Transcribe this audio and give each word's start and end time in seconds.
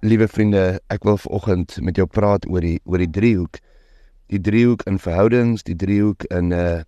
Liewe 0.00 0.28
vriende, 0.28 0.78
ek 0.94 1.02
wil 1.02 1.16
vanoggend 1.18 1.80
met 1.82 1.96
jou 1.98 2.04
praat 2.06 2.44
oor 2.46 2.62
die 2.62 2.76
oor 2.86 3.02
die 3.02 3.10
driehoek. 3.10 3.58
Die 4.30 4.38
driehoek 4.38 4.84
in 4.86 5.00
verhoudings, 5.02 5.64
die 5.66 5.74
driehoek 5.74 6.22
in 6.30 6.52
'n 6.52 6.54
uh, 6.54 6.82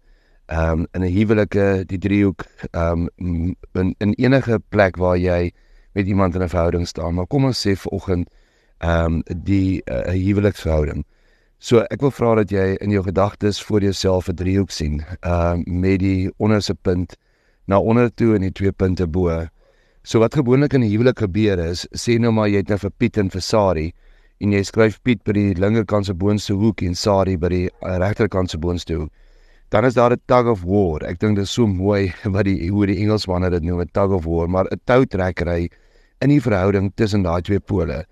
ehm 0.47 0.85
um, 0.85 0.87
in 0.95 1.03
'n 1.03 1.11
huwelike, 1.11 1.85
die 1.91 1.99
driehoek 1.99 2.47
ehm 2.71 3.09
um, 3.19 3.57
in 3.75 3.95
in 3.99 4.15
enige 4.15 4.61
plek 4.69 4.97
waar 4.97 5.19
jy 5.19 5.51
met 5.93 6.07
iemand 6.07 6.35
in 6.35 6.43
'n 6.43 6.49
verhouding 6.49 6.87
staan. 6.87 7.15
Maar 7.15 7.27
kom 7.27 7.45
ons 7.45 7.67
sê 7.67 7.75
vanoggend 7.75 8.31
ehm 8.79 9.05
um, 9.05 9.23
die 9.43 9.83
'n 9.87 9.93
uh, 9.93 10.15
huweliksverhouding. 10.27 11.05
So 11.59 11.83
ek 11.91 12.01
wil 12.01 12.11
vra 12.11 12.35
dat 12.35 12.51
jy 12.51 12.77
in 12.79 12.91
jou 12.91 13.03
gedagtes 13.03 13.63
voor 13.63 13.83
jouself 13.83 14.29
'n 14.29 14.35
driehoek 14.35 14.71
sien, 14.71 15.03
ehm 15.21 15.59
uh, 15.67 15.81
met 15.81 15.99
die 15.99 16.31
onderste 16.37 16.75
punt 16.75 17.17
na 17.67 17.81
onder 17.81 18.15
toe 18.15 18.35
en 18.35 18.41
die 18.41 18.53
twee 18.53 18.73
punte 18.73 19.07
bo. 19.07 19.49
So 20.03 20.19
wat 20.19 20.35
gewoonlik 20.35 20.73
in 20.73 20.81
'n 20.81 20.91
huwelik 20.91 21.19
gebeur 21.19 21.59
is, 21.59 21.87
sê 21.93 22.19
nou 22.19 22.33
maar 22.33 22.49
jy 22.49 22.57
het 22.57 22.69
nou 22.69 22.79
vir 22.79 22.91
Piet 22.91 23.19
en 23.19 23.29
vir 23.29 23.41
Sari 23.41 23.93
en 24.41 24.53
jy 24.53 24.63
skryf 24.65 24.99
Piet 25.03 25.23
by 25.25 25.33
die 25.33 25.55
linkerkant 25.55 26.07
se 26.07 26.15
boonste 26.15 26.55
hoek 26.55 26.83
en 26.83 26.95
Sari 26.95 27.37
by 27.37 27.49
die 27.49 27.69
uh, 27.69 27.99
regterkant 27.99 28.51
se 28.51 28.59
boonste 28.59 28.95
hoek. 28.97 29.11
Dan 29.69 29.85
is 29.85 29.95
daar 29.95 30.13
'n 30.13 30.23
tug 30.27 30.47
of 30.47 30.63
war. 30.63 31.05
Ek 31.05 31.21
dink 31.21 31.37
dit 31.37 31.45
is 31.45 31.51
so 31.51 31.67
mooi 31.67 32.15
wat 32.35 32.45
die 32.45 32.71
hoe 32.71 32.87
die 32.87 32.97
Engelsmanne 32.97 33.51
dit 33.51 33.63
noem, 33.63 33.83
'n 33.83 33.91
tug 33.93 34.11
of 34.11 34.25
war, 34.25 34.49
maar 34.49 34.65
'n 34.73 34.81
toutrekkery 34.87 35.69
in 36.23 36.29
die 36.31 36.41
verhouding 36.41 36.93
tussen 36.97 37.23
daai 37.23 37.43
twee 37.43 37.61
pole. 37.61 38.05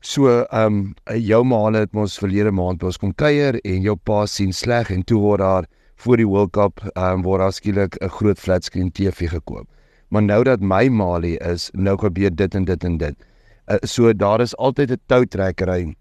So, 0.00 0.26
ehm 0.50 0.66
um, 0.66 0.94
jou 1.14 1.44
ma 1.44 1.70
het 1.78 1.92
mos 1.92 2.18
verlede 2.18 2.50
maand 2.50 2.78
by 2.80 2.86
ons 2.86 2.98
kom 2.98 3.14
kuier 3.14 3.60
en 3.64 3.82
jou 3.82 3.96
pa 3.96 4.26
sien 4.26 4.52
sleg 4.52 4.90
en 4.90 5.04
toe 5.04 5.20
word 5.20 5.40
daar 5.40 5.64
voor 5.96 6.16
die 6.16 6.26
World 6.26 6.50
Cup 6.52 6.80
ehm 6.96 7.12
um, 7.12 7.22
word 7.22 7.40
daar 7.40 7.52
skielik 7.52 7.96
'n 8.02 8.08
groot 8.08 8.38
flatscreen 8.38 8.90
TV 8.90 9.30
gekoop 9.30 9.68
maar 10.10 10.22
nou 10.22 10.42
dat 10.44 10.60
my 10.60 10.88
maalie 10.88 11.38
is, 11.38 11.70
nou 11.72 11.96
gebeur 11.98 12.34
dit 12.34 12.54
en 12.54 12.64
dit 12.64 12.84
en 12.84 12.96
dit. 12.98 13.26
Uh, 13.70 13.76
so 13.86 14.12
daar 14.12 14.40
is 14.40 14.56
altyd 14.56 14.90
'n 14.90 15.02
toutrekkery 15.06 15.94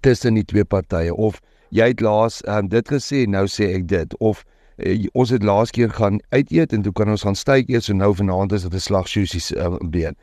tussen 0.00 0.34
die 0.34 0.44
twee 0.44 0.64
partye 0.64 1.14
of 1.14 1.40
jy 1.70 1.88
het 1.92 2.00
laas 2.00 2.42
um, 2.46 2.68
dit 2.68 2.88
gesê, 2.88 3.26
nou 3.26 3.46
sê 3.46 3.74
ek 3.74 3.88
dit 3.88 4.16
of 4.18 4.44
uh, 4.76 5.06
ons 5.12 5.30
het 5.30 5.42
laas 5.42 5.70
keer 5.70 5.90
gaan 5.90 6.20
uit 6.30 6.52
eet 6.52 6.72
en 6.72 6.82
toe 6.82 6.92
kan 6.92 7.10
ons 7.10 7.22
gaan 7.22 7.34
styk 7.34 7.68
eet 7.68 7.84
so 7.84 7.92
nou 7.92 8.14
vanaand 8.14 8.52
is 8.52 8.62
dit 8.62 8.74
'n 8.74 8.80
slag 8.80 9.08
sushi 9.08 9.40
uh, 9.56 9.76
been. 9.90 10.16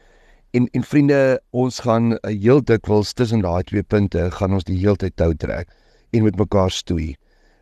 En 0.51 0.67
en 0.71 0.83
vriende, 0.83 1.41
ons 1.49 1.79
gaan 1.79 2.11
uh, 2.11 2.17
heel 2.23 2.63
dikwels 2.63 3.13
tussen 3.13 3.41
daai 3.41 3.63
twee 3.63 3.83
punte 3.83 4.31
gaan 4.31 4.53
ons 4.53 4.63
die 4.63 4.77
hele 4.77 4.95
tyd 4.95 5.15
tou 5.15 5.33
trek 5.35 5.67
en 6.11 6.23
met 6.23 6.37
mekaar 6.37 6.71
stoei 6.71 7.15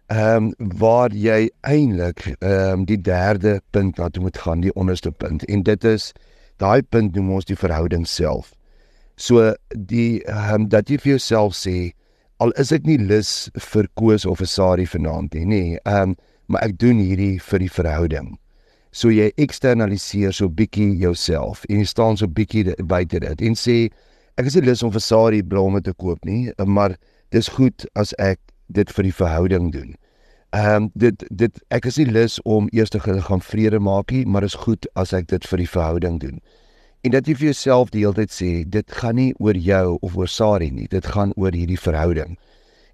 ehm 0.07 0.53
um, 0.59 0.77
waar 0.79 1.11
jy 1.11 1.49
eintlik 1.67 2.21
ehm 2.39 2.79
um, 2.79 2.85
die 2.85 3.01
derde 3.01 3.61
punt 3.71 3.97
wat 3.97 4.17
moet 4.17 4.37
gaan, 4.37 4.61
die 4.63 4.73
onderste 4.73 5.11
punt. 5.11 5.43
En 5.45 5.63
dit 5.63 5.83
is 5.83 6.13
daai 6.57 6.81
punt 6.81 7.15
noem 7.15 7.33
ons 7.35 7.45
die 7.45 7.59
verhouding 7.59 8.07
self. 8.07 8.53
So 9.15 9.53
die 9.75 10.23
ehm 10.23 10.53
um, 10.53 10.69
dat 10.69 10.89
jy 10.89 10.97
vir 11.03 11.11
jouself 11.17 11.59
sê 11.59 11.91
al 12.39 12.51
is 12.61 12.71
ek 12.71 12.87
nie 12.87 12.97
lus 12.97 13.49
vir 13.73 13.87
koos 13.99 14.25
of 14.25 14.41
'n 14.41 14.45
sari 14.45 14.85
vanaand 14.85 15.33
nie, 15.33 15.45
nee, 15.45 15.79
ehm 15.85 16.01
um, 16.01 16.15
maar 16.47 16.63
ek 16.63 16.77
doen 16.79 16.99
hierdie 17.03 17.39
vir 17.43 17.59
die 17.59 17.71
verhouding. 17.71 18.37
So 18.91 19.09
jy 19.11 19.31
eksternaliseer 19.35 20.31
so 20.31 20.47
bietjie 20.47 20.95
jouself 20.95 21.65
en 21.69 21.79
jy 21.79 21.85
staan 21.85 22.17
so 22.17 22.27
bietjie 22.27 22.75
buite 22.83 23.19
dit 23.19 23.41
en 23.41 23.55
sê 23.55 23.89
ek 24.37 24.45
is 24.45 24.55
nie 24.55 24.67
lus 24.69 24.83
om 24.83 24.91
vir 24.91 25.01
sari 25.01 25.41
blomme 25.43 25.81
te 25.81 25.93
koop 25.93 26.23
nie, 26.25 26.53
maar 26.65 26.95
dis 27.31 27.47
goed 27.47 27.85
as 27.95 28.13
ek 28.19 28.39
dit 28.67 28.91
vir 28.91 29.03
die 29.03 29.13
verhouding 29.13 29.71
doen. 29.71 29.95
Ehm 30.55 30.83
um, 30.83 30.91
dit 30.93 31.23
dit 31.29 31.59
ek 31.75 31.85
is 31.85 31.97
nie 31.97 32.07
lus 32.11 32.39
om 32.43 32.69
eers 32.71 32.89
te 32.89 32.99
gaan 32.99 33.41
vrede 33.41 33.79
maak 33.79 34.11
nie, 34.11 34.25
maar 34.25 34.43
is 34.43 34.55
goed 34.55 34.87
as 34.95 35.13
ek 35.13 35.27
dit 35.27 35.47
vir 35.47 35.57
die 35.57 35.69
verhouding 35.69 36.19
doen. 36.19 36.39
En 37.03 37.11
dat 37.11 37.27
jy 37.27 37.35
vir 37.35 37.49
jouself 37.51 37.91
die 37.91 38.01
hele 38.05 38.15
tyd 38.15 38.31
sê, 38.31 38.51
dit 38.67 38.91
gaan 38.91 39.15
nie 39.15 39.33
oor 39.39 39.55
jou 39.55 39.97
of 40.01 40.15
oor 40.17 40.27
Sari 40.27 40.71
nie, 40.71 40.87
dit 40.91 41.05
gaan 41.05 41.33
oor 41.35 41.51
hierdie 41.51 41.79
verhouding. 41.79 42.37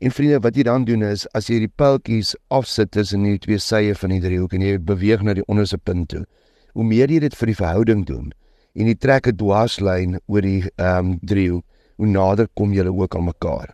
En 0.04 0.12
vriende, 0.12 0.40
wat 0.44 0.58
jy 0.58 0.64
dan 0.68 0.86
doen 0.86 1.06
is 1.08 1.24
as 1.38 1.48
jy 1.48 1.62
die 1.64 1.72
pyltjies 1.82 2.34
afsit 2.52 2.92
tussen 2.92 3.24
die 3.24 3.38
twee 3.40 3.62
sye 3.62 3.94
van 3.96 4.12
die 4.12 4.20
driehoek 4.22 4.54
en 4.58 4.66
jy 4.66 4.78
beweeg 4.78 5.24
na 5.24 5.38
die 5.38 5.46
onderste 5.48 5.78
punt 5.78 6.10
toe, 6.12 6.26
hoe 6.74 6.84
meer 6.84 7.12
jy 7.14 7.22
dit 7.24 7.38
vir 7.38 7.54
die 7.54 7.60
verhouding 7.62 8.04
doen 8.10 8.34
en 8.74 8.90
jy 8.90 8.96
trek 8.98 9.30
'n 9.30 9.38
dwarslyn 9.38 10.18
oor 10.28 10.42
die 10.42 10.66
ehm 10.76 11.14
um, 11.14 11.20
driehoek, 11.22 11.64
hoe 11.98 12.08
nader 12.08 12.48
kom 12.58 12.74
julle 12.74 12.92
ook 12.92 13.16
aan 13.16 13.30
mekaar. 13.30 13.74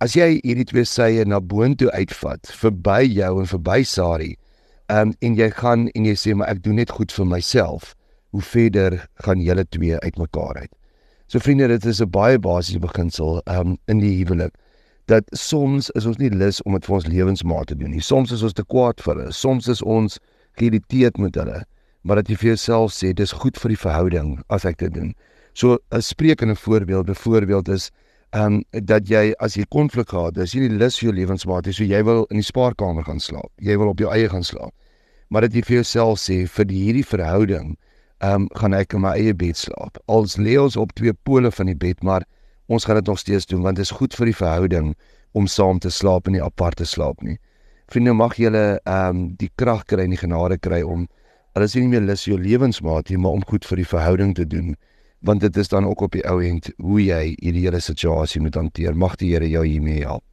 As 0.00 0.14
jy 0.16 0.38
hierdie 0.40 0.64
twee 0.64 0.86
sye 0.88 1.26
na 1.28 1.42
boontoe 1.44 1.90
uitvat, 1.92 2.48
verby 2.56 3.02
jou 3.04 3.34
en 3.42 3.48
verby 3.50 3.82
Sari, 3.84 4.30
um, 4.88 5.10
en 5.20 5.34
jy 5.36 5.50
gaan 5.58 5.90
en 5.92 6.06
jy 6.08 6.14
sê 6.16 6.32
maar 6.32 6.48
ek 6.54 6.62
doen 6.64 6.80
net 6.80 6.94
goed 6.96 7.12
vir 7.12 7.28
myself, 7.28 7.90
hoe 8.32 8.40
verder 8.40 8.96
gaan 9.26 9.42
julle 9.44 9.66
twee 9.76 9.98
uitmekaar 10.00 10.62
uit? 10.62 10.72
So 11.28 11.44
vriende, 11.44 11.68
dit 11.68 11.84
is 11.84 12.00
'n 12.00 12.08
baie 12.08 12.40
basiese 12.40 12.80
beginsel 12.80 13.42
um, 13.44 13.76
in 13.92 14.00
die 14.00 14.16
huwelik 14.24 14.56
dat 15.04 15.24
soms 15.36 15.90
is 15.90 16.06
ons 16.06 16.16
nie 16.16 16.30
lus 16.30 16.62
om 16.62 16.72
dit 16.72 16.86
vir 16.86 16.94
ons 16.94 17.06
lewensmaat 17.06 17.66
te 17.66 17.76
doen 17.76 17.90
nie. 17.90 18.00
Soms 18.00 18.32
is 18.32 18.42
ons 18.42 18.56
te 18.56 18.64
kwaad 18.64 19.00
vir 19.04 19.14
hulle, 19.14 19.32
soms 19.32 19.68
is 19.68 19.82
ons 19.82 20.18
geïrriteerd 20.56 21.18
met 21.18 21.34
hulle, 21.34 21.64
maar 22.04 22.16
dat 22.16 22.28
jy 22.30 22.36
vir 22.36 22.48
jouself 22.54 22.92
sê 22.96 23.12
dis 23.12 23.32
goed 23.32 23.58
vir 23.58 23.68
die 23.68 23.82
verhouding 23.84 24.38
as 24.48 24.64
ek 24.64 24.78
dit 24.78 24.94
doen. 24.94 25.14
So 25.52 25.76
'n 25.92 26.00
sprekende 26.00 26.56
voorbeeld, 26.56 27.10
'n 27.10 27.14
voorbeeld 27.14 27.68
is 27.68 27.90
ehm 28.30 28.60
um, 28.60 28.84
dat 28.86 29.08
jy 29.10 29.32
as 29.42 29.56
jy 29.58 29.64
konflik 29.74 30.12
gehad 30.12 30.36
het, 30.36 30.44
as 30.44 30.52
jy 30.54 30.68
nie 30.68 30.78
lus 30.78 30.98
vir 31.00 31.08
jou 31.08 31.14
lewensmaat 31.16 31.66
het, 31.66 31.74
so 31.74 31.84
jy 31.84 32.02
wil 32.06 32.26
in 32.30 32.38
die 32.38 32.46
spaarkamer 32.46 33.02
gaan 33.08 33.18
slaap. 33.18 33.50
Jy 33.58 33.74
wil 33.80 33.90
op 33.90 33.98
jou 33.98 34.10
eie 34.14 34.28
gaan 34.30 34.46
slaap. 34.46 34.70
Maar 35.34 35.48
dat 35.48 35.54
jy 35.54 35.62
vir 35.66 35.76
jouself 35.80 36.20
sê 36.22 36.36
vir 36.46 36.70
hierdie 36.70 37.06
verhouding, 37.06 37.72
ehm 38.22 38.44
um, 38.44 38.48
gaan 38.60 38.76
ek 38.78 38.94
in 38.94 39.02
my 39.02 39.16
eie 39.18 39.34
bed 39.34 39.58
slaap. 39.58 39.98
Als 40.06 40.36
lê 40.38 40.54
ons 40.62 40.76
op 40.78 40.94
twee 40.94 41.14
pole 41.26 41.50
van 41.50 41.72
die 41.72 41.74
bed, 41.74 42.04
maar 42.06 42.26
ons 42.70 42.86
gaan 42.86 43.00
dit 43.00 43.10
nog 43.10 43.18
steeds 43.18 43.46
doen 43.50 43.62
want 43.66 43.80
dit 43.80 43.84
is 43.84 43.90
goed 43.98 44.14
vir 44.14 44.30
die 44.30 44.36
verhouding 44.36 44.92
om 45.32 45.46
saam 45.46 45.78
te 45.82 45.90
slaap 45.90 46.26
en 46.26 46.38
nie 46.38 46.44
apart 46.44 46.78
te 46.78 46.86
slaap 46.86 47.22
nie. 47.26 47.38
Vriende, 47.90 48.14
mag 48.14 48.36
julle 48.38 48.78
ehm 48.84 49.08
um, 49.10 49.24
die 49.42 49.50
krag 49.58 49.88
kry 49.90 50.06
en 50.06 50.14
die 50.14 50.22
genade 50.22 50.58
kry 50.58 50.84
om 50.86 51.08
alles 51.58 51.74
nie 51.74 51.88
meer 51.90 52.06
lus 52.06 52.22
vir 52.28 52.36
jou 52.36 52.42
lewensmaat 52.44 53.10
nie, 53.10 53.18
maar 53.18 53.40
om 53.40 53.42
goed 53.42 53.66
vir 53.66 53.82
die 53.82 53.90
verhouding 53.96 54.36
te 54.38 54.46
doen 54.46 54.76
want 55.20 55.40
dit 55.40 55.56
is 55.56 55.68
dan 55.68 55.86
ook 55.86 56.00
op 56.00 56.12
die 56.12 56.24
ou 56.28 56.40
end 56.44 56.70
hoe 56.76 57.00
jy 57.04 57.34
hierdie 57.36 57.66
hele 57.66 57.80
situasie 57.80 58.40
moet 58.40 58.54
hanteer. 58.54 58.96
Mag 58.96 59.16
die 59.20 59.32
Here 59.34 59.48
jou 59.48 59.66
hiermee 59.66 60.04
help. 60.04 60.24